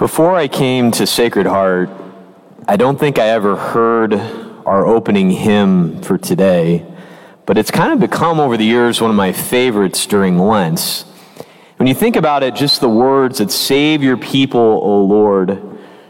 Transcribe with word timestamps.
Before 0.00 0.34
I 0.34 0.48
came 0.48 0.92
to 0.92 1.06
Sacred 1.06 1.44
Heart, 1.44 1.90
I 2.66 2.78
don't 2.78 2.98
think 2.98 3.18
I 3.18 3.28
ever 3.28 3.54
heard 3.54 4.14
our 4.14 4.86
opening 4.86 5.30
hymn 5.30 6.00
for 6.00 6.16
today, 6.16 6.86
but 7.44 7.58
it's 7.58 7.70
kind 7.70 7.92
of 7.92 8.00
become 8.00 8.40
over 8.40 8.56
the 8.56 8.64
years 8.64 9.02
one 9.02 9.10
of 9.10 9.16
my 9.18 9.32
favorites 9.32 10.06
during 10.06 10.38
Lent. 10.38 11.04
When 11.76 11.86
you 11.86 11.92
think 11.92 12.16
about 12.16 12.42
it, 12.42 12.54
just 12.54 12.80
the 12.80 12.88
words 12.88 13.40
that 13.40 13.52
save 13.52 14.02
your 14.02 14.16
people, 14.16 14.58
O 14.58 15.04
Lord, 15.04 15.60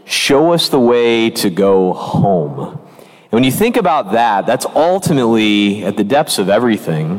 show 0.05 0.53
us 0.53 0.69
the 0.69 0.79
way 0.79 1.29
to 1.29 1.49
go 1.49 1.91
home. 1.91 2.79
And 2.97 3.31
when 3.31 3.43
you 3.43 3.51
think 3.51 3.75
about 3.75 4.13
that, 4.13 4.45
that's 4.45 4.65
ultimately 4.67 5.83
at 5.83 5.97
the 5.97 6.05
depths 6.05 6.39
of 6.39 6.47
everything 6.47 7.17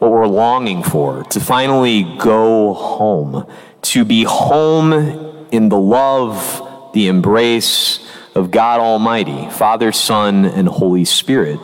what 0.00 0.10
we're 0.10 0.26
longing 0.26 0.82
for 0.82 1.24
to 1.24 1.40
finally 1.40 2.02
go 2.18 2.74
home, 2.74 3.50
to 3.80 4.04
be 4.04 4.24
home 4.24 5.29
in 5.52 5.68
the 5.68 5.78
love, 5.78 6.92
the 6.92 7.08
embrace 7.08 8.06
of 8.34 8.50
God 8.50 8.80
Almighty, 8.80 9.48
Father, 9.50 9.92
Son, 9.92 10.44
and 10.44 10.68
Holy 10.68 11.04
Spirit. 11.04 11.60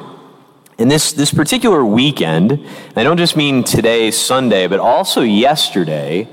And 0.79 0.91
this, 0.91 1.13
this 1.13 1.33
particular 1.33 1.85
weekend, 1.85 2.67
I 2.95 3.03
don't 3.03 3.17
just 3.17 3.37
mean 3.37 3.65
today, 3.65 4.11
Sunday, 4.11 4.67
but 4.67 4.79
also 4.79 5.23
yesterday, 5.23 6.29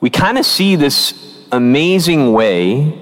we 0.00 0.10
kind 0.10 0.38
of 0.38 0.46
see 0.46 0.76
this 0.76 1.44
amazing 1.50 2.32
way 2.32 2.98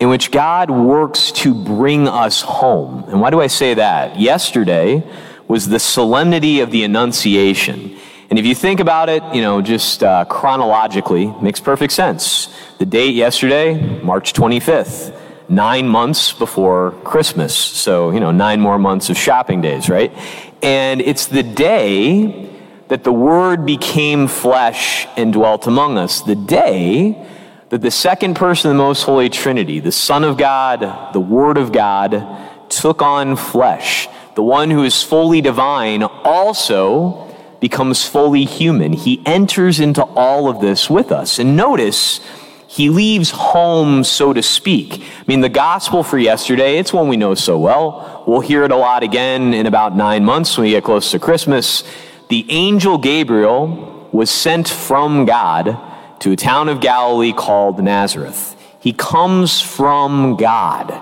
in 0.00 0.08
which 0.08 0.30
God 0.30 0.70
works 0.70 1.32
to 1.32 1.54
bring 1.54 2.08
us 2.08 2.42
home. 2.42 3.04
And 3.08 3.20
why 3.20 3.30
do 3.30 3.40
I 3.40 3.46
say 3.46 3.74
that? 3.74 4.18
Yesterday 4.18 5.02
was 5.48 5.68
the 5.68 5.78
solemnity 5.78 6.60
of 6.60 6.70
the 6.70 6.82
Annunciation. 6.82 7.96
And 8.28 8.38
if 8.38 8.46
you 8.46 8.54
think 8.54 8.80
about 8.80 9.08
it, 9.08 9.22
you 9.34 9.40
know, 9.40 9.62
just 9.62 10.02
uh, 10.02 10.24
chronologically, 10.24 11.26
makes 11.40 11.60
perfect 11.60 11.92
sense. 11.92 12.52
The 12.78 12.86
date 12.86 13.14
yesterday, 13.14 14.00
March 14.02 14.32
25th, 14.32 15.16
nine 15.48 15.86
months 15.86 16.32
before 16.32 16.92
Christmas. 17.04 17.54
So, 17.54 18.10
you 18.10 18.18
know, 18.18 18.32
nine 18.32 18.60
more 18.60 18.78
months 18.78 19.10
of 19.10 19.16
shopping 19.16 19.60
days, 19.60 19.88
right? 19.88 20.12
And 20.60 21.00
it's 21.00 21.26
the 21.26 21.44
day 21.44 22.50
that 22.88 23.04
the 23.04 23.12
Word 23.12 23.64
became 23.64 24.26
flesh 24.26 25.06
and 25.16 25.32
dwelt 25.32 25.66
among 25.66 25.98
us. 25.98 26.20
The 26.22 26.36
day 26.36 27.26
that 27.68 27.80
the 27.80 27.90
second 27.90 28.34
person 28.34 28.70
of 28.70 28.76
the 28.76 28.82
Most 28.82 29.02
Holy 29.02 29.28
Trinity, 29.28 29.80
the 29.80 29.92
Son 29.92 30.24
of 30.24 30.36
God, 30.36 31.12
the 31.12 31.20
Word 31.20 31.58
of 31.58 31.72
God, 31.72 32.24
took 32.68 33.02
on 33.02 33.36
flesh. 33.36 34.08
The 34.34 34.42
one 34.42 34.70
who 34.70 34.82
is 34.82 35.02
fully 35.02 35.40
divine 35.40 36.02
also 36.02 37.25
becomes 37.68 38.06
fully 38.06 38.44
human. 38.44 38.92
He 38.92 39.20
enters 39.26 39.80
into 39.80 40.04
all 40.14 40.48
of 40.48 40.60
this 40.60 40.88
with 40.88 41.10
us. 41.10 41.40
And 41.40 41.56
notice, 41.56 42.20
he 42.68 42.90
leaves 42.90 43.32
home, 43.32 44.04
so 44.04 44.32
to 44.32 44.40
speak. 44.40 45.02
I 45.02 45.24
mean, 45.26 45.40
the 45.40 45.48
gospel 45.48 46.04
for 46.04 46.16
yesterday, 46.16 46.78
it's 46.78 46.92
one 46.92 47.08
we 47.08 47.16
know 47.16 47.34
so 47.34 47.58
well. 47.58 48.22
We'll 48.24 48.38
hear 48.38 48.62
it 48.62 48.70
a 48.70 48.76
lot 48.76 49.02
again 49.02 49.52
in 49.52 49.66
about 49.66 49.96
nine 49.96 50.24
months 50.24 50.56
when 50.56 50.66
we 50.66 50.70
get 50.70 50.84
close 50.84 51.10
to 51.10 51.18
Christmas. 51.18 51.82
The 52.28 52.46
angel 52.50 52.98
Gabriel 52.98 54.08
was 54.12 54.30
sent 54.30 54.68
from 54.68 55.24
God 55.24 55.76
to 56.20 56.30
a 56.30 56.36
town 56.36 56.68
of 56.68 56.80
Galilee 56.80 57.32
called 57.32 57.82
Nazareth. 57.82 58.54
He 58.78 58.92
comes 58.92 59.60
from 59.60 60.36
God, 60.36 60.92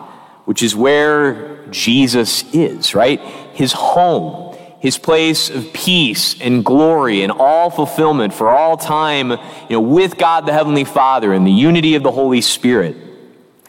which 0.46 0.62
is 0.62 0.74
where 0.74 1.66
Jesus 1.66 2.42
is, 2.54 2.94
right? 2.94 3.20
His 3.52 3.72
home 3.72 4.43
his 4.84 4.98
place 4.98 5.48
of 5.48 5.72
peace 5.72 6.38
and 6.42 6.62
glory 6.62 7.22
and 7.22 7.32
all 7.32 7.70
fulfillment 7.70 8.34
for 8.34 8.50
all 8.50 8.76
time, 8.76 9.30
you 9.30 9.38
know, 9.70 9.80
with 9.80 10.18
God 10.18 10.44
the 10.44 10.52
Heavenly 10.52 10.84
Father 10.84 11.32
and 11.32 11.46
the 11.46 11.50
unity 11.50 11.94
of 11.94 12.02
the 12.02 12.10
Holy 12.10 12.42
Spirit. 12.42 12.94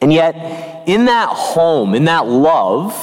And 0.01 0.11
yet, 0.11 0.35
in 0.85 1.05
that 1.05 1.29
home, 1.29 1.95
in 1.95 2.03
that 2.03 2.27
love, 2.27 2.93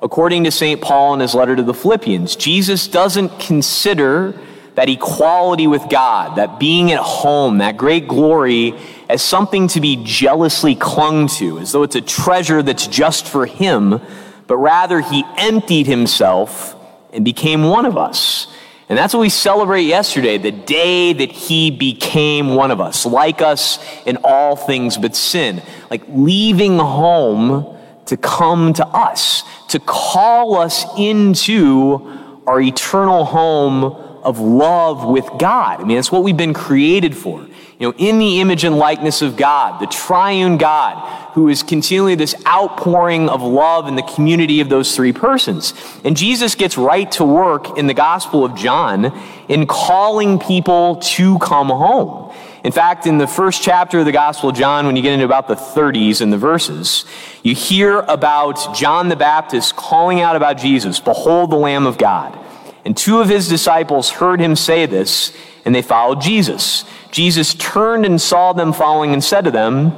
according 0.00 0.44
to 0.44 0.50
St. 0.50 0.80
Paul 0.80 1.12
in 1.12 1.20
his 1.20 1.34
letter 1.34 1.54
to 1.54 1.62
the 1.62 1.74
Philippians, 1.74 2.34
Jesus 2.34 2.88
doesn't 2.88 3.38
consider 3.38 4.40
that 4.74 4.88
equality 4.88 5.66
with 5.66 5.86
God, 5.90 6.38
that 6.38 6.58
being 6.58 6.92
at 6.92 7.00
home, 7.00 7.58
that 7.58 7.76
great 7.76 8.08
glory, 8.08 8.72
as 9.10 9.20
something 9.20 9.68
to 9.68 9.82
be 9.82 10.02
jealously 10.02 10.74
clung 10.74 11.26
to, 11.26 11.58
as 11.58 11.72
though 11.72 11.82
it's 11.82 11.94
a 11.94 12.00
treasure 12.00 12.62
that's 12.62 12.86
just 12.86 13.28
for 13.28 13.44
him, 13.44 14.00
but 14.46 14.56
rather 14.56 15.02
he 15.02 15.24
emptied 15.36 15.86
himself 15.86 16.74
and 17.12 17.24
became 17.24 17.64
one 17.64 17.86
of 17.86 17.96
us. 17.96 18.46
And 18.88 18.98
that's 18.98 19.14
what 19.14 19.20
we 19.20 19.28
celebrate 19.28 19.82
yesterday, 19.82 20.36
the 20.36 20.50
day 20.50 21.12
that 21.12 21.30
he 21.30 21.70
became 21.70 22.56
one 22.56 22.72
of 22.72 22.80
us, 22.80 23.06
like 23.06 23.40
us 23.40 23.78
in 24.04 24.18
all 24.24 24.56
things 24.56 24.98
but 24.98 25.14
sin, 25.14 25.62
like 25.90 26.02
leaving 26.08 26.78
home 26.78 27.78
to 28.06 28.16
come 28.16 28.72
to 28.72 28.86
us, 28.86 29.44
to 29.68 29.78
call 29.78 30.56
us 30.56 30.84
into 30.98 32.42
our 32.48 32.60
eternal 32.60 33.24
home 33.24 34.09
of 34.22 34.38
love 34.38 35.06
with 35.06 35.28
God. 35.38 35.80
I 35.80 35.84
mean, 35.84 35.96
that's 35.96 36.12
what 36.12 36.22
we've 36.22 36.36
been 36.36 36.54
created 36.54 37.16
for 37.16 37.46
you 37.80 37.86
know, 37.86 37.94
in 37.96 38.18
the 38.18 38.42
image 38.42 38.62
and 38.62 38.76
likeness 38.76 39.22
of 39.22 39.38
God, 39.38 39.80
the 39.80 39.86
triune 39.86 40.58
God, 40.58 41.32
who 41.32 41.48
is 41.48 41.62
continually 41.62 42.14
this 42.14 42.34
outpouring 42.46 43.30
of 43.30 43.40
love 43.40 43.88
in 43.88 43.96
the 43.96 44.02
community 44.02 44.60
of 44.60 44.68
those 44.68 44.94
three 44.94 45.14
persons. 45.14 45.72
And 46.04 46.14
Jesus 46.14 46.54
gets 46.54 46.76
right 46.76 47.10
to 47.12 47.24
work 47.24 47.78
in 47.78 47.86
the 47.86 47.94
Gospel 47.94 48.44
of 48.44 48.54
John 48.54 49.18
in 49.48 49.66
calling 49.66 50.38
people 50.38 50.96
to 50.96 51.38
come 51.38 51.68
home. 51.68 52.34
In 52.64 52.72
fact, 52.72 53.06
in 53.06 53.16
the 53.16 53.26
first 53.26 53.62
chapter 53.62 54.00
of 54.00 54.04
the 54.04 54.12
Gospel 54.12 54.50
of 54.50 54.56
John, 54.56 54.84
when 54.84 54.94
you 54.94 55.00
get 55.00 55.14
into 55.14 55.24
about 55.24 55.48
the 55.48 55.54
30s 55.54 56.20
in 56.20 56.28
the 56.28 56.36
verses, 56.36 57.06
you 57.42 57.54
hear 57.54 58.00
about 58.00 58.76
John 58.76 59.08
the 59.08 59.16
Baptist 59.16 59.74
calling 59.74 60.20
out 60.20 60.36
about 60.36 60.58
Jesus, 60.58 61.00
Behold 61.00 61.50
the 61.50 61.56
Lamb 61.56 61.86
of 61.86 61.96
God. 61.96 62.38
And 62.84 62.96
two 62.96 63.20
of 63.20 63.28
his 63.28 63.48
disciples 63.48 64.10
heard 64.10 64.40
him 64.40 64.56
say 64.56 64.86
this, 64.86 65.36
and 65.64 65.74
they 65.74 65.82
followed 65.82 66.20
Jesus. 66.20 66.84
Jesus 67.10 67.54
turned 67.54 68.06
and 68.06 68.20
saw 68.20 68.52
them 68.52 68.72
following 68.72 69.12
and 69.12 69.22
said 69.22 69.44
to 69.44 69.50
them, 69.50 69.90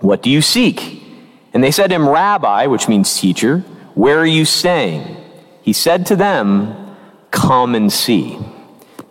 What 0.00 0.22
do 0.22 0.30
you 0.30 0.40
seek? 0.40 1.02
And 1.52 1.62
they 1.62 1.70
said 1.70 1.88
to 1.88 1.96
him, 1.96 2.08
Rabbi, 2.08 2.66
which 2.66 2.88
means 2.88 3.18
teacher, 3.18 3.58
where 3.94 4.18
are 4.18 4.26
you 4.26 4.44
staying? 4.44 5.16
He 5.62 5.72
said 5.72 6.06
to 6.06 6.16
them, 6.16 6.96
Come 7.30 7.74
and 7.74 7.92
see. 7.92 8.38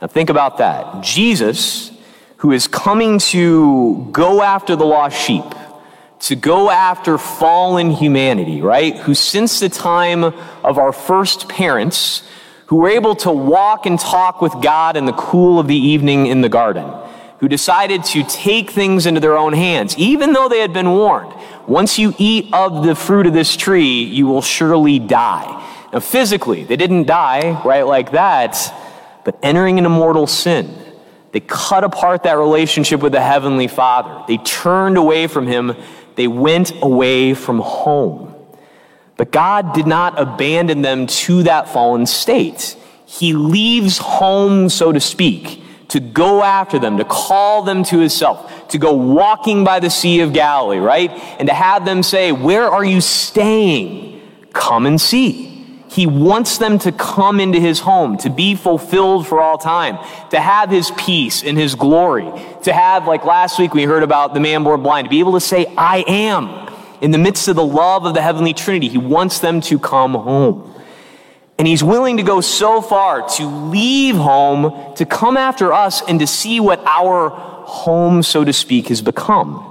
Now 0.01 0.07
think 0.07 0.29
about 0.29 0.57
that. 0.57 1.03
Jesus, 1.03 1.91
who 2.38 2.51
is 2.51 2.68
coming 2.68 3.19
to 3.19 4.07
go 4.12 4.41
after 4.41 4.75
the 4.75 4.85
lost 4.85 5.19
sheep, 5.19 5.44
to 6.22 6.35
go 6.35 6.69
after 6.69 7.18
fallen 7.18 7.91
humanity, 7.91 8.62
right? 8.62 8.97
Who 8.97 9.13
since 9.13 9.59
the 9.59 9.69
time 9.69 10.23
of 10.23 10.78
our 10.78 10.91
first 10.91 11.47
parents, 11.47 12.23
who 12.69 12.75
were 12.75 12.90
able 12.90 13.16
to 13.16 13.31
walk 13.31 13.88
and 13.88 14.00
talk 14.00 14.41
with 14.41 14.53
God 14.62 14.96
in 14.96 15.06
the 15.06 15.13
cool 15.13 15.59
of 15.59 15.68
the 15.68 15.75
evening 15.75 16.28
in 16.28 16.41
the 16.41 16.50
garden, 16.50 16.88
who 17.40 17.47
decided 17.47 18.03
to 18.03 18.24
take 18.24 18.69
things 18.69 19.07
into 19.07 19.19
their 19.19 19.35
own 19.35 19.53
hands, 19.53 19.97
even 19.97 20.34
though 20.34 20.47
they 20.47 20.59
had 20.59 20.72
been 20.72 20.91
warned. 20.91 21.34
Once 21.68 21.97
you 21.97 22.13
eat 22.19 22.47
of 22.53 22.85
the 22.85 22.94
fruit 22.94 23.25
of 23.25 23.34
this 23.34 23.57
tree, 23.57 24.03
you 24.03 24.28
will 24.28 24.44
surely 24.44 25.00
die. 25.00 25.66
Now, 25.91 26.00
physically, 26.00 26.63
they 26.63 26.75
didn't 26.75 27.07
die, 27.07 27.59
right, 27.66 27.88
like 27.88 28.12
that, 28.12 28.72
but 29.25 29.40
entering 29.41 29.80
into 29.80 29.90
mortal 29.90 30.28
sin. 30.28 30.72
They 31.31 31.40
cut 31.40 31.84
apart 31.84 32.22
that 32.24 32.38
relationship 32.38 33.01
with 33.01 33.13
the 33.13 33.22
Heavenly 33.22 33.68
Father. 33.68 34.25
They 34.28 34.38
turned 34.38 34.97
away 34.97 35.25
from 35.25 35.47
Him. 35.47 35.75
They 36.16 36.28
went 36.28 36.72
away 36.84 37.34
from 37.34 37.62
home. 37.62 38.28
But 39.19 39.34
God 39.34 39.74
did 39.74 39.85
not 39.85 40.18
abandon 40.18 40.81
them 40.81 41.06
to 41.06 41.44
that 41.44 41.68
fallen 41.68 42.06
state. 42.06 42.78
He 43.06 43.34
leaves 43.34 43.97
home, 43.97 44.69
so 44.69 44.94
to 44.94 45.02
speak 45.02 45.62
to 45.90 46.00
go 46.00 46.41
after 46.41 46.80
them, 46.80 46.97
to 46.97 47.03
call 47.03 47.63
them 47.63 47.84
to 47.84 48.00
himself, 48.00 48.69
to 48.69 48.78
go 48.78 48.94
walking 48.94 49.66
by 49.66 49.81
the 49.81 49.90
Sea 49.90 50.22
of 50.22 50.31
Galilee, 50.31 50.78
right? 50.78 51.12
And 51.38 51.50
to 51.50 51.54
have 51.54 51.83
them 51.83 52.01
say, 52.01 52.31
Where 52.31 52.63
are 52.63 52.86
you 52.86 53.01
staying? 53.01 54.21
Come 54.54 54.86
and 54.86 55.01
see. 55.01 55.48
He 55.89 56.06
wants 56.06 56.60
them 56.60 56.80
to 56.80 56.94
come 56.94 57.42
into 57.42 57.60
his 57.60 57.80
home, 57.80 58.18
to 58.19 58.30
be 58.30 58.56
fulfilled 58.56 59.27
for 59.27 59.42
all 59.42 59.57
time, 59.57 59.98
to 60.30 60.39
have 60.39 60.69
his 60.69 60.92
peace 60.92 61.44
and 61.44 61.57
his 61.57 61.75
glory, 61.75 62.31
to 62.63 62.72
have, 62.72 63.06
like 63.06 63.25
last 63.25 63.60
week 63.60 63.74
we 63.74 63.83
heard 63.83 64.04
about 64.04 64.33
the 64.33 64.39
man 64.39 64.63
born 64.63 64.81
blind, 64.81 65.06
to 65.06 65.10
be 65.10 65.19
able 65.19 65.33
to 65.33 65.42
say, 65.42 65.65
I 65.77 66.06
am. 66.07 66.69
In 67.01 67.12
the 67.12 67.18
midst 67.18 67.48
of 67.48 67.56
the 67.56 67.66
love 67.66 68.06
of 68.06 68.13
the 68.13 68.22
heavenly 68.22 68.54
Trinity, 68.54 68.90
he 68.90 68.98
wants 68.98 69.40
them 69.40 69.62
to 69.62 69.80
come 69.80 70.13
home. 70.13 70.75
And 71.57 71.68
he's 71.68 71.84
willing 71.84 72.18
to 72.18 72.24
go 72.24 72.42
so 72.42 72.81
far 72.81 73.28
to 73.36 73.46
leave 73.46 74.16
home, 74.16 74.96
to 74.96 75.06
come 75.06 75.36
after 75.36 75.74
us, 75.74 76.01
and 76.07 76.19
to 76.19 76.28
see 76.28 76.60
what 76.60 76.80
our 76.86 77.30
home, 77.30 78.24
so 78.24 78.44
to 78.44 78.54
speak, 78.54 78.88
has 78.88 79.01
become. 79.01 79.66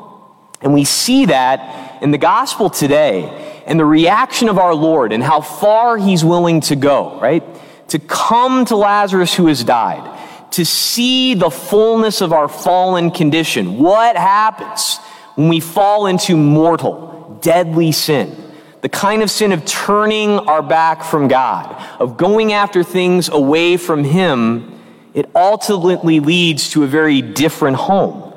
And 0.61 0.75
we 0.75 0.85
see 0.85 1.27
that 1.27 2.03
in 2.03 2.11
the 2.11 2.19
gospel 2.19 2.69
today 2.69 3.63
and 3.67 3.79
the 3.79 3.85
reaction 3.85 4.49
of 4.49 4.59
our 4.59 4.75
Lord 4.75 5.13
and 5.13 5.23
how 5.23 5.41
far 5.41 5.97
he's 5.97 6.25
willing 6.25 6.61
to 6.63 6.77
go, 6.77 7.19
right? 7.21 7.43
To 7.89 7.99
come 7.99 8.65
to 8.67 8.77
Lazarus 8.77 9.35
who 9.35 9.47
has 9.47 9.65
died, 9.65 10.17
to 10.53 10.65
see 10.65 11.35
the 11.35 11.51
fullness 11.51 12.21
of 12.21 12.33
our 12.33 12.49
fallen 12.49 13.11
condition. 13.11 13.79
What 13.79 14.17
happens 14.17 14.99
when 15.37 15.49
we 15.49 15.61
fall 15.61 16.07
into 16.07 16.37
mortal, 16.37 17.18
deadly 17.41 17.93
sin, 17.93 18.37
the 18.81 18.89
kind 18.89 19.23
of 19.23 19.31
sin 19.31 19.53
of 19.53 19.65
turning 19.65 20.39
our 20.39 20.63
back 20.63 21.03
from 21.03 21.29
God, 21.29 21.75
of 22.01 22.17
going 22.17 22.53
after 22.53 22.83
things 22.83 23.29
away 23.29 23.77
from 23.77 24.05
Him, 24.05 24.81
it 25.15 25.29
ultimately 25.35 26.21
leads 26.21 26.71
to 26.71 26.85
a 26.85 26.87
very 26.87 27.23
different 27.23 27.77
home. 27.77 28.33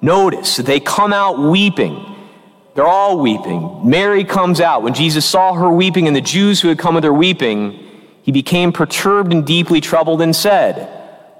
Notice, 0.00 0.56
they 0.56 0.80
come 0.80 1.12
out 1.12 1.38
weeping. 1.38 2.14
They're 2.74 2.86
all 2.86 3.20
weeping. 3.20 3.88
Mary 3.88 4.24
comes 4.24 4.60
out. 4.60 4.82
When 4.82 4.94
Jesus 4.94 5.24
saw 5.24 5.54
her 5.54 5.70
weeping 5.70 6.06
and 6.06 6.16
the 6.16 6.20
Jews 6.20 6.60
who 6.60 6.68
had 6.68 6.78
come 6.78 6.96
with 6.96 7.04
her 7.04 7.12
weeping, 7.12 7.78
he 8.22 8.32
became 8.32 8.72
perturbed 8.72 9.32
and 9.32 9.46
deeply 9.46 9.80
troubled 9.80 10.20
and 10.20 10.34
said, 10.34 10.88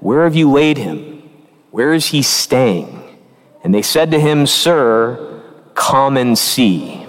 Where 0.01 0.25
have 0.25 0.37
you 0.37 0.51
laid 0.51 0.79
him? 0.79 1.29
Where 1.71 1.93
is 1.93 2.07
he 2.07 2.23
staying? 2.23 3.03
And 3.65 3.75
they 3.75 3.83
said 3.83 4.13
to 4.13 4.21
him, 4.21 4.47
Sir, 4.47 5.43
come 5.75 6.17
and 6.17 6.39
see. 6.39 7.04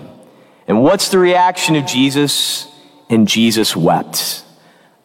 And 0.67 0.81
what's 0.83 1.09
the 1.09 1.19
reaction 1.19 1.75
of 1.75 1.85
Jesus? 1.85 2.67
And 3.09 3.27
Jesus 3.27 3.75
wept. 3.75 4.43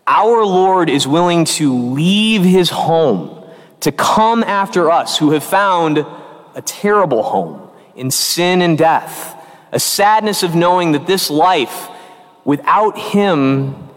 Our 0.07 0.45
Lord 0.45 0.89
is 0.89 1.07
willing 1.07 1.45
to 1.47 1.73
leave 1.73 2.43
his 2.43 2.71
home 2.71 3.45
to 3.81 3.93
come 3.93 4.43
after 4.43 4.91
us 4.91 5.19
who 5.19 5.33
have 5.33 5.45
found 5.45 6.05
a 6.55 6.63
terrible 6.63 7.23
home 7.23 7.71
in 7.95 8.11
sin 8.11 8.63
and 8.63 8.77
death, 8.77 9.37
a 9.73 9.81
sadness 9.81 10.43
of 10.43 10.55
knowing 10.55 10.93
that 10.93 11.07
this 11.07 11.31
life 11.31 11.89
without 12.45 12.99
him 12.99 13.89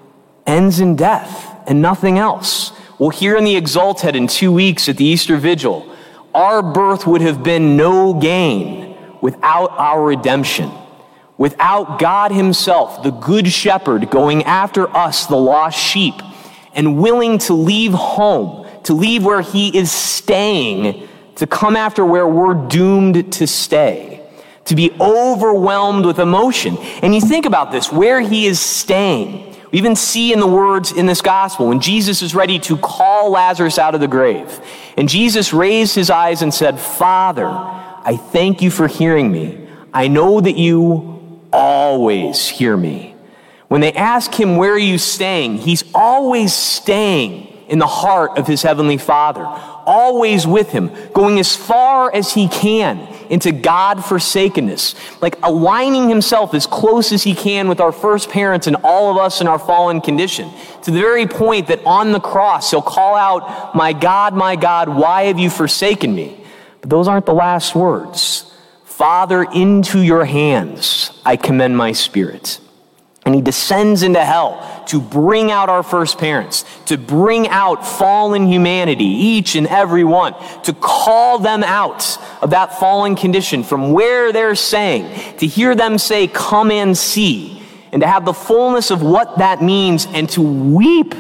ends 0.46 0.80
in 0.80 0.96
death 0.96 1.50
and 1.68 1.82
nothing 1.82 2.18
else. 2.18 2.72
Well, 3.00 3.10
here 3.10 3.36
in 3.36 3.44
the 3.44 3.56
Exsultet 3.56 4.16
in 4.16 4.28
two 4.28 4.52
weeks 4.52 4.88
at 4.88 4.98
the 4.98 5.06
Easter 5.06 5.38
Vigil, 5.38 5.90
our 6.34 6.62
birth 6.62 7.08
would 7.08 7.22
have 7.22 7.44
been 7.44 7.76
no 7.76 8.14
gain 8.14 8.96
without 9.22 9.72
our 9.72 10.04
redemption. 10.04 10.72
Without 11.44 12.00
God 12.00 12.32
Himself, 12.32 13.04
the 13.04 13.12
Good 13.12 13.50
Shepherd, 13.52 14.10
going 14.10 14.44
after 14.44 14.88
us, 14.96 15.26
the 15.26 15.36
lost 15.36 15.78
sheep, 15.78 16.14
and 16.74 17.02
willing 17.02 17.38
to 17.40 17.54
leave 17.54 17.92
home, 17.92 18.66
to 18.84 18.94
leave 18.94 19.26
where 19.26 19.42
He 19.42 19.78
is 19.78 19.92
staying, 19.92 21.06
to 21.36 21.46
come 21.46 21.76
after 21.76 22.06
where 22.06 22.26
we're 22.26 22.54
doomed 22.70 23.34
to 23.34 23.46
stay, 23.46 24.26
to 24.64 24.74
be 24.74 24.96
overwhelmed 25.02 26.06
with 26.06 26.18
emotion. 26.18 26.78
And 27.02 27.14
you 27.14 27.20
think 27.20 27.46
about 27.46 27.74
this 27.74 27.92
where 27.92 28.22
He 28.22 28.48
is 28.48 28.62
staying. 28.62 29.54
We 29.74 29.80
even 29.80 29.98
see 29.98 30.32
in 30.32 30.40
the 30.40 30.48
words 30.48 30.94
in 30.94 31.08
this 31.08 31.20
gospel 31.20 31.68
when 31.68 31.82
Jesus 31.82 32.22
is 32.22 32.34
ready 32.34 32.58
to 32.60 32.78
call 32.78 33.32
Lazarus 33.32 33.78
out 33.78 33.96
of 33.96 34.00
the 34.00 34.08
grave. 34.08 34.62
And 34.96 35.10
Jesus 35.10 35.52
raised 35.52 35.94
his 35.94 36.10
eyes 36.10 36.42
and 36.42 36.54
said, 36.54 36.80
Father, 36.80 37.48
I 37.50 38.16
thank 38.32 38.62
you 38.62 38.72
for 38.72 38.88
hearing 38.88 39.30
me. 39.30 39.68
I 39.94 40.08
know 40.08 40.40
that 40.40 40.56
you 40.56 41.13
always 41.84 42.48
hear 42.48 42.78
me. 42.78 43.14
When 43.68 43.82
they 43.82 43.92
ask 43.92 44.34
him, 44.34 44.56
Where 44.56 44.74
are 44.74 44.78
you 44.78 44.98
staying? 44.98 45.58
He's 45.58 45.84
always 45.94 46.54
staying 46.54 47.50
in 47.68 47.80
the 47.80 47.88
heart 47.88 48.38
of 48.38 48.48
his 48.48 48.62
heavenly 48.62 48.98
Father, 48.98 49.44
always 49.46 50.48
with 50.48 50.72
him, 50.72 50.92
going 51.14 51.40
as 51.40 51.56
far 51.56 52.14
as 52.14 52.34
he 52.34 52.48
can 52.48 53.00
into 53.30 53.52
God 53.52 54.06
forsakenness, 54.06 54.96
like 55.22 55.38
aligning 55.44 56.08
himself 56.08 56.54
as 56.54 56.68
close 56.68 57.12
as 57.12 57.24
he 57.24 57.34
can 57.34 57.68
with 57.68 57.82
our 57.82 57.92
first 57.92 58.30
parents 58.30 58.68
and 58.68 58.78
all 58.84 59.12
of 59.12 59.18
us 59.18 59.42
in 59.42 59.48
our 59.48 59.60
fallen 59.60 60.00
condition, 60.00 60.52
to 60.84 60.92
the 60.92 61.00
very 61.00 61.28
point 61.28 61.68
that 61.68 61.84
on 61.86 62.12
the 62.12 62.20
cross 62.20 62.72
he'll 62.72 62.82
call 62.82 63.16
out, 63.16 63.76
My 63.76 63.92
God, 63.92 64.36
my 64.36 64.56
God, 64.56 64.88
why 64.88 65.24
have 65.24 65.40
you 65.40 65.50
forsaken 65.50 66.14
me? 66.16 66.40
But 66.80 66.90
those 66.90 67.08
aren't 67.08 67.26
the 67.26 67.34
last 67.34 67.76
words. 67.76 68.53
Father, 68.94 69.42
into 69.42 70.00
your 70.04 70.24
hands 70.24 71.10
I 71.26 71.36
commend 71.36 71.76
my 71.76 71.94
spirit. 71.94 72.60
And 73.26 73.34
he 73.34 73.42
descends 73.42 74.04
into 74.04 74.24
hell 74.24 74.84
to 74.90 75.02
bring 75.02 75.50
out 75.50 75.68
our 75.68 75.82
first 75.82 76.20
parents, 76.20 76.64
to 76.86 76.98
bring 77.00 77.48
out 77.48 77.88
fallen 77.88 78.48
humanity, 78.48 79.06
each 79.06 79.56
and 79.56 79.66
every 79.66 80.04
one, 80.04 80.36
to 80.64 80.74
call 80.74 81.40
them 81.40 81.64
out 81.64 82.20
of 82.44 82.52
that 82.52 82.78
fallen 82.80 83.16
condition 83.16 83.64
from 83.64 83.94
where 83.94 84.32
they're 84.32 84.54
saying, 84.54 85.38
to 85.38 85.48
hear 85.48 85.74
them 85.74 85.98
say, 85.98 86.28
Come 86.28 86.70
and 86.70 86.96
see, 86.96 87.64
and 87.92 88.02
to 88.04 88.08
have 88.08 88.26
the 88.26 88.34
fullness 88.34 88.92
of 88.92 89.02
what 89.02 89.40
that 89.40 89.64
means 89.64 90.06
and 90.06 90.30
to 90.30 90.42
weep. 90.42 91.16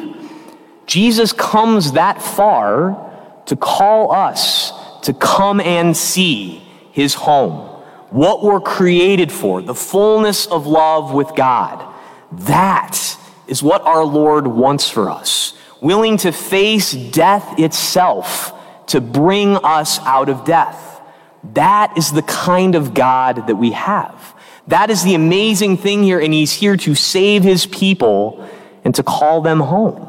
Jesus 0.85 1.33
comes 1.33 1.93
that 1.93 2.21
far 2.21 3.41
to 3.47 3.55
call 3.55 4.11
us 4.11 4.71
to 5.01 5.13
come 5.13 5.59
and 5.59 5.97
see 5.97 6.62
his 6.93 7.15
home, 7.15 7.67
what 8.11 8.43
we're 8.43 8.61
created 8.61 9.31
for, 9.31 9.61
the 9.61 9.73
fullness 9.75 10.45
of 10.45 10.67
love 10.67 11.11
with 11.11 11.35
God. 11.35 11.91
That 12.31 13.17
is 13.47 13.63
what 13.63 13.81
our 13.81 14.05
Lord 14.05 14.45
wants 14.45 14.89
for 14.89 15.09
us, 15.09 15.57
willing 15.81 16.17
to 16.17 16.31
face 16.31 16.91
death 16.93 17.59
itself 17.59 18.53
to 18.87 19.01
bring 19.01 19.55
us 19.57 19.99
out 20.01 20.29
of 20.29 20.45
death. 20.45 21.01
That 21.53 21.97
is 21.97 22.11
the 22.11 22.21
kind 22.21 22.75
of 22.75 22.93
God 22.93 23.47
that 23.47 23.55
we 23.55 23.71
have. 23.71 24.35
That 24.67 24.91
is 24.91 25.03
the 25.03 25.15
amazing 25.15 25.77
thing 25.77 26.03
here, 26.03 26.19
and 26.19 26.31
He's 26.31 26.53
here 26.53 26.77
to 26.77 26.93
save 26.93 27.43
His 27.43 27.65
people 27.65 28.47
and 28.83 28.93
to 28.95 29.03
call 29.03 29.41
them 29.41 29.59
home. 29.59 30.07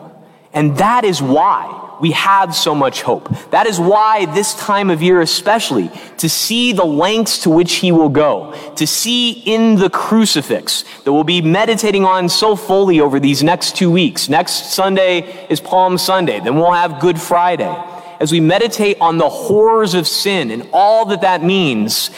And 0.52 0.76
that 0.76 1.04
is 1.04 1.22
why 1.22 1.83
we 2.04 2.10
have 2.10 2.54
so 2.54 2.74
much 2.74 3.00
hope. 3.00 3.30
That 3.48 3.66
is 3.66 3.80
why 3.80 4.26
this 4.26 4.52
time 4.52 4.90
of 4.90 5.00
year, 5.00 5.22
especially, 5.22 5.90
to 6.18 6.28
see 6.28 6.74
the 6.74 6.84
lengths 6.84 7.38
to 7.44 7.48
which 7.48 7.76
he 7.76 7.92
will 7.92 8.10
go, 8.10 8.52
to 8.76 8.86
see 8.86 9.30
in 9.30 9.76
the 9.76 9.88
crucifix 9.88 10.84
that 11.04 11.12
we'll 11.14 11.24
be 11.24 11.40
meditating 11.40 12.04
on 12.04 12.28
so 12.28 12.56
fully 12.56 13.00
over 13.00 13.18
these 13.18 13.42
next 13.42 13.76
two 13.76 13.90
weeks. 13.90 14.28
Next 14.28 14.74
Sunday 14.74 15.46
is 15.48 15.60
Palm 15.60 15.96
Sunday, 15.96 16.40
then 16.40 16.56
we'll 16.56 16.72
have 16.72 17.00
Good 17.00 17.18
Friday. 17.18 17.74
As 18.20 18.30
we 18.30 18.38
meditate 18.38 18.98
on 19.00 19.16
the 19.16 19.30
horrors 19.30 19.94
of 19.94 20.06
sin 20.06 20.50
and 20.50 20.68
all 20.74 21.06
that 21.06 21.22
that 21.22 21.42
means, 21.42 22.10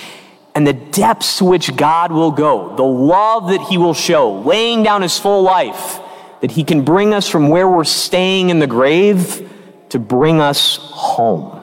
and 0.56 0.66
the 0.66 0.72
depths 0.72 1.38
to 1.38 1.44
which 1.44 1.76
God 1.76 2.10
will 2.10 2.32
go, 2.32 2.74
the 2.74 2.82
love 2.82 3.50
that 3.50 3.60
he 3.60 3.78
will 3.78 3.94
show, 3.94 4.32
laying 4.40 4.82
down 4.82 5.02
his 5.02 5.16
full 5.16 5.42
life, 5.42 6.00
that 6.40 6.50
he 6.50 6.64
can 6.64 6.82
bring 6.82 7.14
us 7.14 7.28
from 7.28 7.50
where 7.50 7.68
we're 7.68 7.84
staying 7.84 8.50
in 8.50 8.58
the 8.58 8.66
grave 8.66 9.52
to 9.90 9.98
bring 9.98 10.40
us 10.40 10.76
home. 10.76 11.62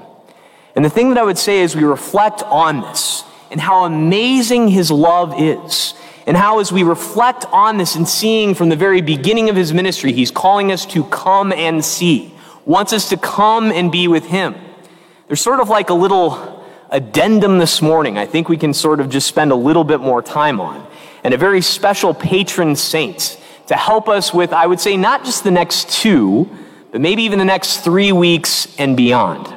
And 0.75 0.83
the 0.83 0.89
thing 0.89 1.09
that 1.09 1.17
I 1.17 1.23
would 1.23 1.37
say 1.37 1.59
is 1.61 1.75
we 1.75 1.83
reflect 1.83 2.43
on 2.43 2.81
this 2.81 3.23
and 3.51 3.61
how 3.61 3.85
amazing 3.85 4.69
his 4.69 4.89
love 4.89 5.39
is. 5.39 5.93
And 6.25 6.37
how, 6.37 6.59
as 6.59 6.71
we 6.71 6.83
reflect 6.83 7.45
on 7.51 7.77
this 7.77 7.95
and 7.95 8.07
seeing 8.07 8.55
from 8.55 8.69
the 8.69 8.77
very 8.77 9.01
beginning 9.01 9.49
of 9.49 9.57
his 9.57 9.73
ministry, 9.73 10.13
he's 10.13 10.31
calling 10.31 10.71
us 10.71 10.85
to 10.87 11.03
come 11.03 11.51
and 11.51 11.83
see, 11.83 12.33
wants 12.65 12.93
us 12.93 13.09
to 13.09 13.17
come 13.17 13.71
and 13.71 13.91
be 13.91 14.07
with 14.07 14.25
him. 14.25 14.55
There's 15.27 15.41
sort 15.41 15.59
of 15.59 15.67
like 15.67 15.89
a 15.89 15.93
little 15.93 16.65
addendum 16.89 17.57
this 17.57 17.81
morning, 17.81 18.17
I 18.17 18.25
think 18.25 18.47
we 18.47 18.55
can 18.55 18.73
sort 18.73 18.99
of 18.99 19.09
just 19.09 19.27
spend 19.27 19.51
a 19.51 19.55
little 19.55 19.83
bit 19.83 19.99
more 19.99 20.21
time 20.21 20.61
on, 20.61 20.87
and 21.23 21.33
a 21.33 21.37
very 21.37 21.59
special 21.59 22.13
patron 22.13 22.75
saint 22.75 23.37
to 23.67 23.75
help 23.75 24.07
us 24.07 24.33
with, 24.33 24.53
I 24.53 24.67
would 24.67 24.79
say, 24.79 24.95
not 24.95 25.25
just 25.25 25.43
the 25.43 25.51
next 25.51 25.89
two, 25.89 26.49
but 26.93 27.01
maybe 27.01 27.23
even 27.23 27.39
the 27.39 27.45
next 27.45 27.77
three 27.77 28.11
weeks 28.11 28.67
and 28.77 28.95
beyond. 28.95 29.51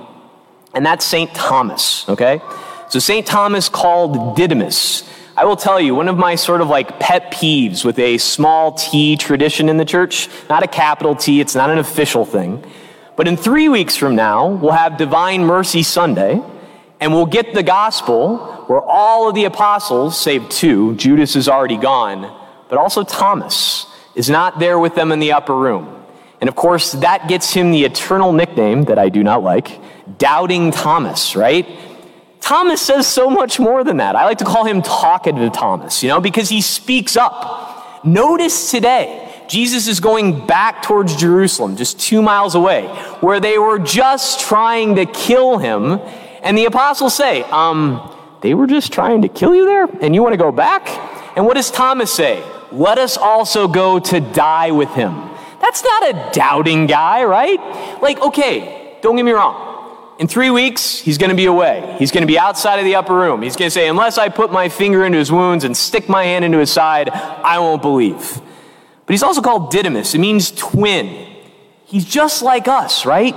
And 0.73 0.85
that's 0.87 1.05
St. 1.05 1.33
Thomas, 1.35 2.09
okay? 2.09 2.41
So 2.89 2.99
St. 2.99 3.27
Thomas 3.27 3.69
called 3.69 4.37
Didymus. 4.37 5.07
I 5.37 5.45
will 5.45 5.57
tell 5.57 5.79
you, 5.79 5.95
one 5.95 6.09
of 6.09 6.17
my 6.17 6.35
sort 6.35 6.63
of 6.63 6.69
like 6.69 6.99
pet 6.99 7.31
peeves 7.31 7.85
with 7.85 7.99
a 7.99 8.17
small 8.17 8.73
t 8.73 9.19
tradition 9.19 9.69
in 9.69 9.77
the 9.77 9.85
church, 9.85 10.31
not 10.49 10.63
a 10.63 10.67
capital 10.67 11.15
T, 11.15 11.43
it's 11.43 11.55
not 11.55 11.69
an 11.69 11.77
official 11.77 12.25
thing. 12.25 12.65
But 13.17 13.29
in 13.29 13.37
three 13.37 13.69
weeks 13.69 13.97
from 13.97 14.17
now, 14.17 14.49
we'll 14.49 14.73
have 14.73 14.97
Divine 14.97 15.45
Mercy 15.45 15.83
Sunday, 15.83 16.41
and 17.01 17.13
we'll 17.13 17.27
get 17.27 17.53
the 17.53 17.63
gospel 17.63 18.39
where 18.67 18.81
all 18.81 19.29
of 19.29 19.35
the 19.35 19.45
apostles, 19.45 20.19
save 20.19 20.49
two, 20.49 20.95
Judas 20.95 21.37
is 21.37 21.51
already 21.51 21.77
gone, 21.77 22.35
but 22.71 22.79
also 22.79 23.05
Thomas 23.05 23.85
is 24.15 24.31
not 24.31 24.59
there 24.59 24.79
with 24.79 24.95
them 24.95 25.13
in 25.13 25.19
the 25.19 25.33
upper 25.33 25.55
room. 25.55 26.06
And 26.41 26.49
of 26.49 26.57
course, 26.57 26.93
that 26.93 27.29
gets 27.29 27.53
him 27.53 27.71
the 27.71 27.85
eternal 27.85 28.33
nickname 28.33 28.85
that 28.85 28.99
I 28.99 29.09
do 29.09 29.23
not 29.23 29.43
like, 29.43 29.81
Doubting 30.19 30.71
Thomas, 30.71 31.35
right? 31.35 31.67
Thomas 32.41 32.81
says 32.81 33.07
so 33.07 33.29
much 33.29 33.59
more 33.59 33.83
than 33.83 33.97
that. 33.97 34.15
I 34.15 34.25
like 34.25 34.39
to 34.39 34.45
call 34.45 34.65
him 34.65 34.83
talkative 34.83 35.53
Thomas, 35.53 36.03
you 36.03 36.09
know, 36.09 36.21
because 36.21 36.49
he 36.49 36.61
speaks 36.61 37.17
up. 37.17 38.05
Notice 38.05 38.71
today, 38.71 39.23
Jesus 39.49 39.89
is 39.89 39.99
going 39.99 40.47
back 40.47 40.83
towards 40.83 41.17
Jerusalem, 41.17 41.77
just 41.77 41.99
two 41.99 42.23
miles 42.23 42.55
away, 42.55 42.87
where 43.21 43.41
they 43.41 43.59
were 43.59 43.79
just 43.79 44.41
trying 44.41 44.95
to 44.97 45.07
kill 45.07 45.59
him. 45.59 45.99
And 46.43 46.57
the 46.57 46.67
apostles 46.67 47.17
say, 47.17 47.43
um, 47.45 48.15
they 48.43 48.55
were 48.55 48.67
just 48.67 48.93
trying 48.93 49.23
to 49.23 49.29
kill 49.29 49.55
you 49.55 49.65
there? 49.65 49.89
And 50.01 50.15
you 50.15 50.23
want 50.23 50.35
to 50.35 50.39
go 50.39 50.53
back? 50.53 50.89
And 51.37 51.47
what 51.47 51.55
does 51.55 51.71
Thomas 51.71 52.13
say? 52.13 52.45
Let 52.71 52.99
us 52.99 53.17
also 53.17 53.67
go 53.67 53.99
to 53.99 54.21
die 54.21 54.71
with 54.71 54.91
him. 54.91 55.31
That's 55.61 55.83
not 55.83 56.09
a 56.09 56.31
doubting 56.33 56.87
guy, 56.87 57.25
right? 57.25 58.01
Like, 58.01 58.21
okay, 58.21 58.99
don't 59.03 59.17
get 59.17 59.25
me 59.25 59.33
wrong. 59.33 59.65
In 60.19 60.29
three 60.29 60.51
weeks, 60.51 60.99
he's 60.99 61.19
going 61.19 61.31
to 61.31 61.37
be 61.37 61.45
away. 61.45 61.97
He's 61.99 62.11
going 62.11 62.23
to 62.23 62.27
be 62.27 62.39
outside 62.39 62.79
of 62.79 62.85
the 62.85 62.95
upper 62.95 63.15
room. 63.15 63.43
He's 63.43 63.57
going 63.57 63.67
to 63.67 63.71
say, 63.71 63.89
Unless 63.89 64.17
I 64.17 64.31
put 64.31 64.51
my 64.51 64.69
finger 64.69 65.05
into 65.05 65.19
his 65.19 65.31
wounds 65.31 65.65
and 65.65 65.77
stick 65.77 66.09
my 66.09 66.25
hand 66.25 66.45
into 66.45 66.59
his 66.59 66.71
side, 66.71 67.11
I 67.11 67.59
won't 67.59 67.83
believe. 67.83 68.41
But 69.05 69.13
he's 69.13 69.23
also 69.23 69.43
called 69.43 69.71
Didymus. 69.71 70.15
It 70.15 70.19
means 70.19 70.51
twin. 70.51 71.29
He's 71.85 72.05
just 72.05 72.43
like 72.43 72.67
us, 72.67 73.05
right? 73.05 73.35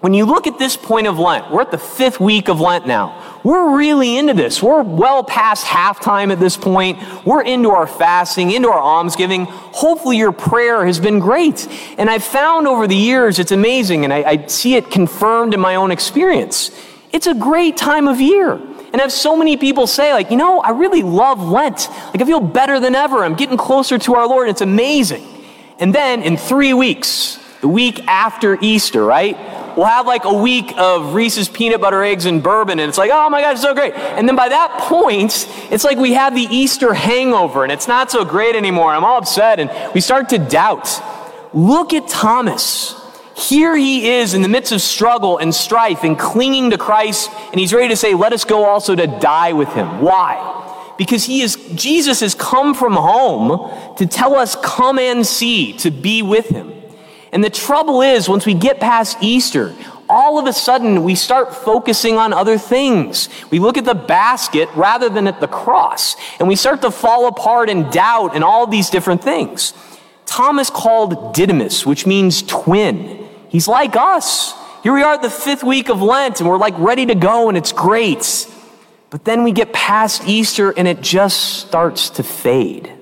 When 0.00 0.14
you 0.14 0.24
look 0.24 0.46
at 0.46 0.58
this 0.58 0.78
point 0.78 1.06
of 1.06 1.18
Lent, 1.18 1.50
we're 1.50 1.60
at 1.60 1.70
the 1.70 1.76
fifth 1.76 2.20
week 2.20 2.48
of 2.48 2.58
Lent 2.58 2.86
now. 2.86 3.38
We're 3.44 3.76
really 3.76 4.16
into 4.16 4.32
this. 4.32 4.62
We're 4.62 4.82
well 4.82 5.22
past 5.22 5.66
halftime 5.66 6.32
at 6.32 6.40
this 6.40 6.56
point. 6.56 6.98
We're 7.26 7.42
into 7.42 7.70
our 7.70 7.86
fasting, 7.86 8.50
into 8.50 8.68
our 8.68 8.80
almsgiving. 8.80 9.44
Hopefully, 9.44 10.16
your 10.16 10.32
prayer 10.32 10.86
has 10.86 10.98
been 10.98 11.18
great. 11.18 11.68
And 11.98 12.08
I've 12.08 12.24
found 12.24 12.66
over 12.66 12.86
the 12.86 12.96
years, 12.96 13.38
it's 13.38 13.52
amazing, 13.52 14.04
and 14.04 14.12
I, 14.12 14.22
I 14.22 14.46
see 14.46 14.74
it 14.74 14.90
confirmed 14.90 15.52
in 15.52 15.60
my 15.60 15.74
own 15.74 15.90
experience. 15.90 16.70
It's 17.12 17.26
a 17.26 17.34
great 17.34 17.76
time 17.76 18.08
of 18.08 18.22
year. 18.22 18.52
And 18.52 18.96
I 18.96 19.02
have 19.02 19.12
so 19.12 19.36
many 19.36 19.58
people 19.58 19.86
say, 19.86 20.14
like, 20.14 20.30
you 20.30 20.36
know, 20.36 20.60
I 20.60 20.70
really 20.70 21.02
love 21.02 21.46
Lent. 21.46 21.88
Like, 21.90 22.22
I 22.22 22.24
feel 22.24 22.40
better 22.40 22.80
than 22.80 22.94
ever. 22.94 23.22
I'm 23.22 23.34
getting 23.34 23.58
closer 23.58 23.98
to 23.98 24.14
our 24.14 24.26
Lord. 24.26 24.48
It's 24.48 24.62
amazing. 24.62 25.26
And 25.78 25.94
then 25.94 26.22
in 26.22 26.38
three 26.38 26.72
weeks, 26.72 27.38
the 27.60 27.68
week 27.68 28.06
after 28.06 28.56
Easter, 28.62 29.04
right? 29.04 29.36
We'll 29.76 29.86
have 29.86 30.06
like 30.06 30.24
a 30.24 30.32
week 30.32 30.72
of 30.76 31.14
Reese's 31.14 31.48
peanut 31.48 31.80
butter 31.80 32.02
eggs 32.02 32.26
and 32.26 32.42
bourbon, 32.42 32.78
and 32.78 32.88
it's 32.88 32.98
like, 32.98 33.10
oh 33.12 33.30
my 33.30 33.40
God, 33.40 33.52
it's 33.52 33.62
so 33.62 33.74
great. 33.74 33.94
And 33.94 34.28
then 34.28 34.36
by 34.36 34.48
that 34.48 34.78
point, 34.82 35.48
it's 35.70 35.84
like 35.84 35.98
we 35.98 36.14
have 36.14 36.34
the 36.34 36.46
Easter 36.50 36.94
hangover, 36.94 37.62
and 37.62 37.72
it's 37.72 37.88
not 37.88 38.10
so 38.10 38.24
great 38.24 38.56
anymore. 38.56 38.92
I'm 38.92 39.04
all 39.04 39.18
upset, 39.18 39.60
and 39.60 39.70
we 39.94 40.00
start 40.00 40.28
to 40.30 40.38
doubt. 40.38 40.88
Look 41.52 41.92
at 41.92 42.08
Thomas. 42.08 42.94
Here 43.36 43.76
he 43.76 44.10
is 44.10 44.34
in 44.34 44.42
the 44.42 44.48
midst 44.48 44.72
of 44.72 44.82
struggle 44.82 45.38
and 45.38 45.54
strife 45.54 46.04
and 46.04 46.18
clinging 46.18 46.70
to 46.70 46.78
Christ, 46.78 47.30
and 47.50 47.58
he's 47.58 47.72
ready 47.72 47.88
to 47.88 47.96
say, 47.96 48.14
Let 48.14 48.32
us 48.32 48.44
go 48.44 48.64
also 48.64 48.94
to 48.94 49.06
die 49.06 49.52
with 49.52 49.68
him. 49.70 50.00
Why? 50.00 50.94
Because 50.98 51.24
he 51.24 51.40
is, 51.40 51.56
Jesus 51.74 52.20
has 52.20 52.34
come 52.34 52.74
from 52.74 52.92
home 52.92 53.96
to 53.96 54.06
tell 54.06 54.34
us, 54.34 54.56
Come 54.62 54.98
and 54.98 55.26
see, 55.26 55.72
to 55.78 55.90
be 55.90 56.22
with 56.22 56.48
him. 56.48 56.79
And 57.32 57.44
the 57.44 57.50
trouble 57.50 58.02
is, 58.02 58.28
once 58.28 58.44
we 58.44 58.54
get 58.54 58.80
past 58.80 59.18
Easter, 59.20 59.74
all 60.08 60.38
of 60.38 60.46
a 60.46 60.52
sudden 60.52 61.04
we 61.04 61.14
start 61.14 61.54
focusing 61.54 62.16
on 62.16 62.32
other 62.32 62.58
things. 62.58 63.28
We 63.50 63.60
look 63.60 63.78
at 63.78 63.84
the 63.84 63.94
basket 63.94 64.68
rather 64.74 65.08
than 65.08 65.28
at 65.28 65.40
the 65.40 65.46
cross, 65.46 66.16
and 66.40 66.48
we 66.48 66.56
start 66.56 66.82
to 66.82 66.90
fall 66.90 67.28
apart 67.28 67.70
and 67.70 67.90
doubt 67.92 68.34
and 68.34 68.42
all 68.42 68.66
these 68.66 68.90
different 68.90 69.22
things. 69.22 69.72
Thomas 70.26 70.70
called 70.70 71.34
Didymus, 71.34 71.86
which 71.86 72.06
means 72.06 72.42
twin. 72.42 73.28
He's 73.48 73.68
like 73.68 73.94
us. 73.96 74.54
Here 74.82 74.92
we 74.92 75.02
are 75.02 75.14
at 75.14 75.22
the 75.22 75.30
fifth 75.30 75.62
week 75.62 75.88
of 75.88 76.02
Lent, 76.02 76.40
and 76.40 76.48
we're 76.48 76.58
like 76.58 76.78
ready 76.78 77.06
to 77.06 77.14
go, 77.14 77.48
and 77.48 77.56
it's 77.56 77.72
great. 77.72 78.48
But 79.10 79.24
then 79.24 79.44
we 79.44 79.52
get 79.52 79.72
past 79.72 80.26
Easter, 80.26 80.70
and 80.70 80.88
it 80.88 81.00
just 81.00 81.66
starts 81.66 82.10
to 82.10 82.22
fade. 82.22 82.92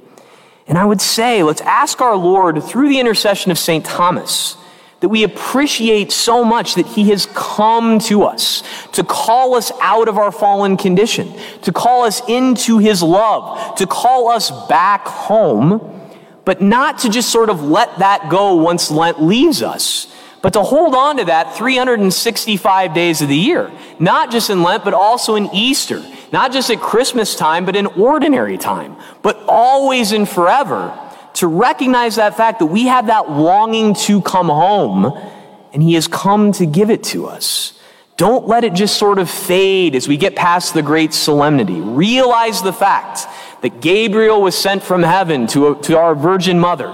And 0.69 0.77
I 0.77 0.85
would 0.85 1.01
say, 1.01 1.43
let's 1.43 1.63
ask 1.63 2.01
our 2.03 2.15
Lord 2.15 2.63
through 2.63 2.91
the 2.91 3.01
intercession 3.01 3.51
of 3.51 3.59
St. 3.59 3.85
Thomas 3.85 4.57
that 5.01 5.09
we 5.09 5.23
appreciate 5.23 6.13
so 6.13 6.45
much 6.45 6.75
that 6.75 6.87
he 6.87 7.09
has 7.11 7.27
come 7.27 7.99
to 8.01 8.25
us 8.25 8.63
to 8.93 9.03
call 9.03 9.55
us 9.55 9.73
out 9.81 10.09
of 10.09 10.19
our 10.19 10.31
fallen 10.31 10.77
condition, 10.77 11.33
to 11.63 11.73
call 11.73 12.05
us 12.05 12.21
into 12.29 12.79
his 12.79 13.03
love, 13.03 13.77
to 13.77 13.87
call 13.87 14.29
us 14.29 14.51
back 14.69 15.07
home, 15.07 16.11
but 16.45 16.61
not 16.61 16.99
to 16.99 17.09
just 17.09 17.31
sort 17.31 17.49
of 17.49 17.63
let 17.63 17.99
that 18.01 18.29
go 18.29 18.57
once 18.57 18.91
Lent 18.91 19.23
leaves 19.23 19.63
us, 19.63 20.13
but 20.43 20.53
to 20.53 20.63
hold 20.63 20.95
on 20.95 21.17
to 21.19 21.25
that 21.27 21.57
365 21.57 22.93
days 22.93 23.23
of 23.23 23.29
the 23.29 23.37
year, 23.37 23.71
not 23.99 24.31
just 24.31 24.51
in 24.51 24.63
Lent, 24.63 24.85
but 24.85 24.95
also 24.95 25.37
in 25.37 25.49
Easter 25.55 26.03
not 26.33 26.53
just 26.53 26.71
at 26.71 26.81
Christmas 26.81 27.35
time, 27.35 27.65
but 27.65 27.77
in 27.77 27.87
ordinary 27.87 28.59
time, 28.59 28.97
but 29.23 29.37
always 29.49 30.13
and 30.13 30.29
forever, 30.29 30.97
to 31.35 31.47
recognize 31.47 32.17
that 32.17 32.37
fact 32.37 32.59
that 32.59 32.67
we 32.67 32.87
have 32.87 33.07
that 33.07 33.31
longing 33.31 33.95
to 33.95 34.21
come 34.23 34.49
home, 34.49 35.17
and 35.73 35.83
He 35.83 35.95
has 35.95 36.09
come 36.09 36.53
to 36.53 36.67
give 36.67 36.91
it 36.91 37.05
to 37.05 37.27
us. 37.27 37.79
Don't 38.17 38.49
let 38.49 38.65
it 38.65 38.73
just 38.73 38.99
sort 38.99 39.21
of 39.21 39.31
fade 39.31 39.95
as 39.95 40.09
we 40.09 40.17
get 40.17 40.35
past 40.35 40.75
the 40.75 40.83
great 40.83 41.15
solemnity. 41.15 41.81
Realize 41.81 42.63
the 42.63 42.73
fact 42.73 43.27
that 43.63 43.81
Gabriel 43.81 44.43
was 44.43 44.57
sent 44.59 44.83
from 44.83 45.05
heaven 45.05 45.47
to, 45.49 45.77
to 45.83 45.97
our 45.97 46.17
Virgin 46.17 46.59
Mother. 46.59 46.93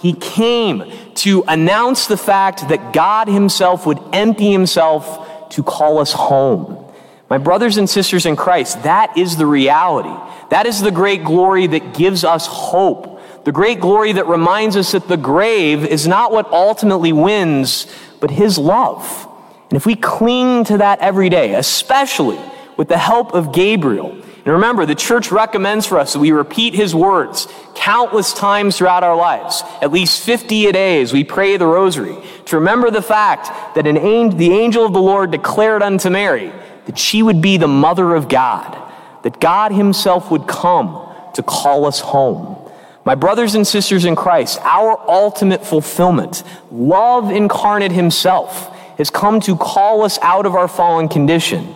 He 0.00 0.12
came 0.14 0.92
to 1.14 1.44
announce 1.46 2.08
the 2.08 2.16
fact 2.16 2.68
that 2.68 2.92
God 2.92 3.28
Himself 3.28 3.86
would 3.86 4.00
empty 4.12 4.50
Himself 4.50 5.48
to 5.50 5.62
call 5.62 5.98
us 5.98 6.12
home. 6.12 6.83
My 7.30 7.38
brothers 7.38 7.78
and 7.78 7.88
sisters 7.88 8.26
in 8.26 8.36
Christ, 8.36 8.82
that 8.82 9.16
is 9.16 9.36
the 9.36 9.46
reality. 9.46 10.14
That 10.50 10.66
is 10.66 10.80
the 10.80 10.90
great 10.90 11.24
glory 11.24 11.66
that 11.66 11.94
gives 11.94 12.22
us 12.22 12.46
hope. 12.46 13.20
The 13.44 13.52
great 13.52 13.80
glory 13.80 14.12
that 14.12 14.26
reminds 14.26 14.76
us 14.76 14.92
that 14.92 15.08
the 15.08 15.16
grave 15.16 15.84
is 15.84 16.06
not 16.06 16.32
what 16.32 16.50
ultimately 16.52 17.12
wins, 17.12 17.86
but 18.20 18.30
His 18.30 18.58
love. 18.58 19.28
And 19.70 19.76
if 19.76 19.86
we 19.86 19.96
cling 19.96 20.64
to 20.64 20.78
that 20.78 21.00
every 21.00 21.28
day, 21.28 21.54
especially 21.54 22.38
with 22.76 22.88
the 22.88 22.98
help 22.98 23.34
of 23.34 23.52
Gabriel, 23.52 24.16
and 24.44 24.52
remember, 24.52 24.84
the 24.84 24.94
church 24.94 25.32
recommends 25.32 25.86
for 25.86 25.98
us 25.98 26.12
that 26.12 26.18
we 26.18 26.30
repeat 26.30 26.74
his 26.74 26.94
words 26.94 27.48
countless 27.74 28.34
times 28.34 28.76
throughout 28.76 29.02
our 29.02 29.16
lives, 29.16 29.62
at 29.80 29.90
least 29.90 30.22
50 30.22 30.66
a 30.66 30.72
day 30.72 31.00
as 31.00 31.14
we 31.14 31.24
pray 31.24 31.56
the 31.56 31.66
rosary, 31.66 32.16
to 32.46 32.56
remember 32.56 32.90
the 32.90 33.00
fact 33.00 33.74
that 33.74 33.86
an 33.86 34.36
the 34.36 34.52
angel 34.52 34.84
of 34.84 34.92
the 34.92 35.00
Lord 35.00 35.30
declared 35.30 35.82
unto 35.82 36.10
Mary, 36.10 36.52
that 36.86 36.98
she 36.98 37.22
would 37.22 37.40
be 37.40 37.56
the 37.56 37.68
mother 37.68 38.14
of 38.14 38.28
God, 38.28 38.80
that 39.22 39.40
God 39.40 39.72
Himself 39.72 40.30
would 40.30 40.46
come 40.46 41.08
to 41.34 41.42
call 41.42 41.86
us 41.86 42.00
home. 42.00 42.58
My 43.04 43.14
brothers 43.14 43.54
and 43.54 43.66
sisters 43.66 44.04
in 44.04 44.16
Christ, 44.16 44.58
our 44.62 44.98
ultimate 45.08 45.64
fulfillment, 45.64 46.42
love 46.70 47.30
incarnate 47.30 47.92
Himself, 47.92 48.74
has 48.96 49.10
come 49.10 49.40
to 49.40 49.56
call 49.56 50.02
us 50.02 50.18
out 50.22 50.46
of 50.46 50.54
our 50.54 50.68
fallen 50.68 51.08
condition. 51.08 51.74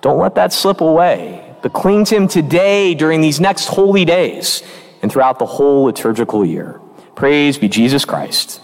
Don't 0.00 0.18
let 0.18 0.34
that 0.36 0.52
slip 0.52 0.80
away, 0.80 1.56
but 1.62 1.72
cling 1.72 2.04
to 2.06 2.16
Him 2.16 2.28
today 2.28 2.94
during 2.94 3.20
these 3.20 3.40
next 3.40 3.66
holy 3.66 4.04
days 4.04 4.62
and 5.02 5.10
throughout 5.10 5.38
the 5.38 5.46
whole 5.46 5.84
liturgical 5.84 6.44
year. 6.44 6.80
Praise 7.14 7.58
be 7.58 7.68
Jesus 7.68 8.04
Christ. 8.04 8.60